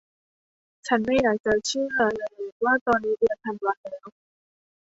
[0.87, 4.07] ฉันไม่อยากจะเชื่อเลยว่าตอนนี้เดือนธันวาคมแล้ว